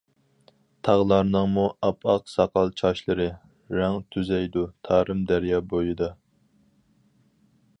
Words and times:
تاغلارنىڭمۇ 0.87 1.65
ئاپئاق 1.87 2.23
ساقال-چاچلىرى، 2.35 3.27
رەڭ 3.81 3.99
تۈزەيدۇ 4.15 4.65
تارىم 4.89 5.23
دەريا 5.33 5.61
بويىدا. 5.75 6.09